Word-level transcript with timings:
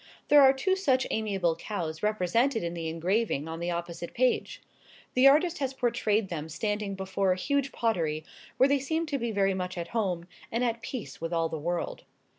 There 0.29 0.41
are 0.41 0.51
two 0.51 0.75
such 0.75 1.05
amiable 1.11 1.55
cows 1.55 2.01
represented 2.01 2.63
in 2.63 2.73
the 2.73 2.89
engraving 2.89 3.47
on 3.47 3.59
the 3.59 3.69
opposite 3.69 4.15
page. 4.15 4.59
The 5.13 5.27
artist 5.27 5.59
has 5.59 5.75
portrayed 5.75 6.29
them 6.29 6.49
standing 6.49 6.95
before 6.95 7.31
a 7.33 7.37
huge 7.39 7.71
pottery, 7.71 8.25
where 8.57 8.67
they 8.67 8.79
seem 8.79 9.05
to 9.05 9.19
be 9.19 9.29
very 9.31 9.53
much 9.53 9.77
at 9.77 9.89
home, 9.89 10.27
and 10.51 10.63
at 10.63 10.81
peace 10.81 11.21
with 11.21 11.31
all 11.33 11.49
the 11.49 11.59
world. 11.59 12.05